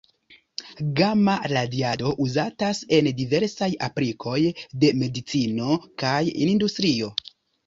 [0.99, 4.39] Gama-radiado uzatas en diversaj aplikoj
[4.85, 7.13] de medicino kaj industrio.